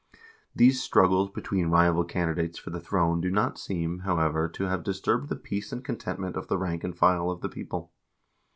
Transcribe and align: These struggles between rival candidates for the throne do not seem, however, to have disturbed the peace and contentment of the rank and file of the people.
These 0.55 0.81
struggles 0.81 1.29
between 1.29 1.67
rival 1.67 2.03
candidates 2.03 2.57
for 2.57 2.71
the 2.71 2.79
throne 2.81 3.21
do 3.21 3.29
not 3.29 3.59
seem, 3.59 3.99
however, 3.99 4.49
to 4.49 4.63
have 4.63 4.81
disturbed 4.81 5.29
the 5.29 5.35
peace 5.35 5.71
and 5.71 5.85
contentment 5.85 6.35
of 6.35 6.47
the 6.47 6.57
rank 6.57 6.83
and 6.83 6.97
file 6.97 7.29
of 7.29 7.41
the 7.41 7.49
people. 7.49 7.93